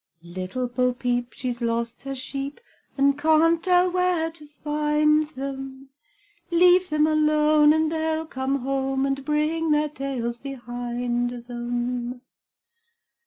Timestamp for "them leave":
5.27-6.89